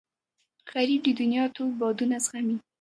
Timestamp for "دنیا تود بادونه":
1.19-2.15